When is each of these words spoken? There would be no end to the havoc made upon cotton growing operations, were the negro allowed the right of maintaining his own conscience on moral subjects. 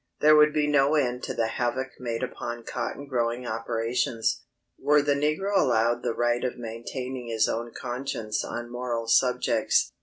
There 0.19 0.35
would 0.35 0.51
be 0.51 0.65
no 0.65 0.95
end 0.95 1.21
to 1.25 1.35
the 1.35 1.45
havoc 1.45 1.89
made 1.99 2.23
upon 2.23 2.63
cotton 2.63 3.05
growing 3.05 3.45
operations, 3.45 4.41
were 4.79 5.03
the 5.03 5.13
negro 5.13 5.55
allowed 5.55 6.01
the 6.01 6.15
right 6.15 6.43
of 6.43 6.57
maintaining 6.57 7.27
his 7.27 7.47
own 7.47 7.71
conscience 7.71 8.43
on 8.43 8.71
moral 8.71 9.05
subjects. 9.07 9.91